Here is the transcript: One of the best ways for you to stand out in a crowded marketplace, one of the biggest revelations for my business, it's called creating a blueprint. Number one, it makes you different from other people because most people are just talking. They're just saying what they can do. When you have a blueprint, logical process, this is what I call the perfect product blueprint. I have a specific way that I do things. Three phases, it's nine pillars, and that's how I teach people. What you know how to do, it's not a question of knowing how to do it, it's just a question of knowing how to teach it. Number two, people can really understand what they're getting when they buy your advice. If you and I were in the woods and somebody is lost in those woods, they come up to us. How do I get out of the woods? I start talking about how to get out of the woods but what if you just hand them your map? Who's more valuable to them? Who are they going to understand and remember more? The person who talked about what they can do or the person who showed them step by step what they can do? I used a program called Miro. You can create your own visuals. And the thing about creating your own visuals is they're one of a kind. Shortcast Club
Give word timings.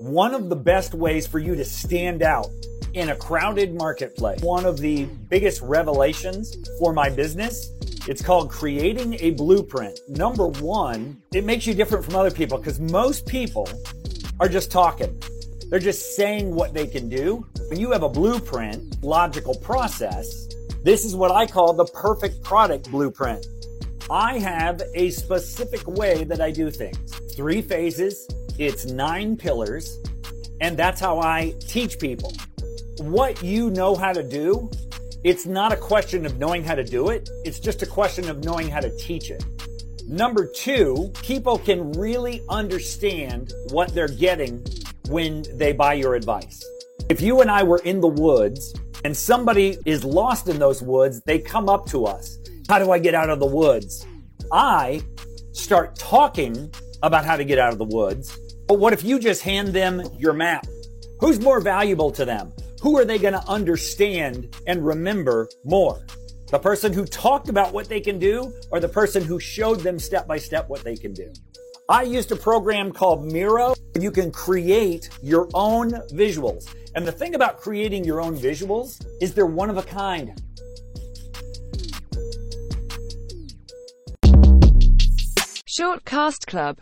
One 0.00 0.32
of 0.32 0.48
the 0.48 0.56
best 0.56 0.94
ways 0.94 1.26
for 1.26 1.38
you 1.38 1.54
to 1.54 1.62
stand 1.62 2.22
out 2.22 2.48
in 2.94 3.10
a 3.10 3.16
crowded 3.16 3.74
marketplace, 3.74 4.40
one 4.40 4.64
of 4.64 4.78
the 4.78 5.04
biggest 5.04 5.60
revelations 5.60 6.56
for 6.78 6.94
my 6.94 7.10
business, 7.10 7.70
it's 8.08 8.22
called 8.22 8.50
creating 8.50 9.18
a 9.20 9.32
blueprint. 9.32 10.00
Number 10.08 10.46
one, 10.46 11.20
it 11.34 11.44
makes 11.44 11.66
you 11.66 11.74
different 11.74 12.02
from 12.02 12.16
other 12.16 12.30
people 12.30 12.56
because 12.56 12.80
most 12.80 13.26
people 13.26 13.68
are 14.40 14.48
just 14.48 14.70
talking. 14.70 15.22
They're 15.68 15.78
just 15.78 16.16
saying 16.16 16.54
what 16.54 16.72
they 16.72 16.86
can 16.86 17.10
do. 17.10 17.46
When 17.68 17.78
you 17.78 17.90
have 17.90 18.02
a 18.02 18.08
blueprint, 18.08 19.04
logical 19.04 19.54
process, 19.56 20.48
this 20.82 21.04
is 21.04 21.14
what 21.14 21.30
I 21.30 21.44
call 21.44 21.74
the 21.74 21.84
perfect 21.84 22.42
product 22.42 22.90
blueprint. 22.90 23.44
I 24.08 24.38
have 24.38 24.80
a 24.94 25.10
specific 25.10 25.86
way 25.86 26.24
that 26.24 26.40
I 26.40 26.52
do 26.52 26.70
things. 26.70 27.14
Three 27.36 27.60
phases, 27.60 28.26
it's 28.58 28.86
nine 28.86 29.36
pillars, 29.36 29.98
and 30.60 30.76
that's 30.76 31.00
how 31.00 31.20
I 31.20 31.54
teach 31.60 31.98
people. 31.98 32.32
What 32.98 33.42
you 33.42 33.70
know 33.70 33.94
how 33.94 34.12
to 34.12 34.22
do, 34.22 34.70
it's 35.24 35.46
not 35.46 35.72
a 35.72 35.76
question 35.76 36.26
of 36.26 36.38
knowing 36.38 36.64
how 36.64 36.74
to 36.74 36.84
do 36.84 37.08
it, 37.08 37.28
it's 37.44 37.60
just 37.60 37.82
a 37.82 37.86
question 37.86 38.28
of 38.28 38.44
knowing 38.44 38.68
how 38.68 38.80
to 38.80 38.96
teach 38.98 39.30
it. 39.30 39.44
Number 40.06 40.46
two, 40.46 41.12
people 41.22 41.58
can 41.58 41.92
really 41.92 42.42
understand 42.48 43.52
what 43.70 43.94
they're 43.94 44.08
getting 44.08 44.64
when 45.08 45.44
they 45.54 45.72
buy 45.72 45.94
your 45.94 46.14
advice. 46.14 46.64
If 47.08 47.20
you 47.20 47.40
and 47.40 47.50
I 47.50 47.62
were 47.62 47.80
in 47.84 48.00
the 48.00 48.08
woods 48.08 48.74
and 49.04 49.16
somebody 49.16 49.78
is 49.86 50.04
lost 50.04 50.48
in 50.48 50.58
those 50.58 50.82
woods, 50.82 51.22
they 51.26 51.38
come 51.38 51.68
up 51.68 51.86
to 51.90 52.06
us. 52.06 52.38
How 52.68 52.78
do 52.78 52.90
I 52.90 52.98
get 52.98 53.14
out 53.14 53.30
of 53.30 53.40
the 53.40 53.46
woods? 53.46 54.06
I 54.52 55.02
start 55.52 55.96
talking 55.96 56.72
about 57.02 57.24
how 57.24 57.36
to 57.36 57.44
get 57.44 57.58
out 57.58 57.72
of 57.72 57.78
the 57.78 57.84
woods 57.84 58.38
but 58.70 58.78
what 58.78 58.92
if 58.92 59.02
you 59.02 59.18
just 59.18 59.42
hand 59.42 59.70
them 59.70 60.00
your 60.16 60.32
map? 60.32 60.64
Who's 61.18 61.40
more 61.40 61.58
valuable 61.58 62.12
to 62.12 62.24
them? 62.24 62.52
Who 62.80 62.96
are 62.98 63.04
they 63.04 63.18
going 63.18 63.32
to 63.32 63.44
understand 63.48 64.56
and 64.68 64.86
remember 64.86 65.48
more? 65.64 66.06
The 66.52 66.58
person 66.60 66.92
who 66.92 67.04
talked 67.04 67.48
about 67.48 67.72
what 67.72 67.88
they 67.88 67.98
can 67.98 68.20
do 68.20 68.52
or 68.70 68.78
the 68.78 68.88
person 68.88 69.24
who 69.24 69.40
showed 69.40 69.80
them 69.80 69.98
step 69.98 70.28
by 70.28 70.38
step 70.38 70.68
what 70.68 70.84
they 70.84 70.94
can 70.94 71.12
do? 71.12 71.32
I 71.88 72.04
used 72.04 72.30
a 72.30 72.36
program 72.36 72.92
called 72.92 73.24
Miro. 73.24 73.74
You 73.98 74.12
can 74.12 74.30
create 74.30 75.10
your 75.20 75.48
own 75.52 75.90
visuals. 76.12 76.72
And 76.94 77.04
the 77.04 77.10
thing 77.10 77.34
about 77.34 77.58
creating 77.58 78.04
your 78.04 78.20
own 78.20 78.36
visuals 78.36 79.04
is 79.20 79.34
they're 79.34 79.46
one 79.46 79.68
of 79.68 79.78
a 79.78 79.82
kind. 79.82 80.40
Shortcast 85.66 86.46
Club 86.46 86.76